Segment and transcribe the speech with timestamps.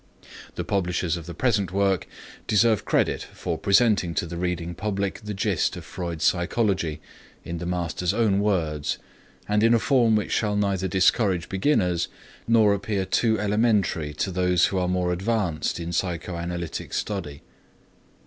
[0.55, 2.07] The publishers of the present book
[2.47, 6.99] deserve credit for presenting to the reading public the gist of Freud's psychology
[7.45, 8.97] in the master's own words,
[9.47, 12.07] and in a form which shall neither discourage beginners,
[12.47, 17.43] nor appear too elementary to those who are more advanced in psychoanalytic study.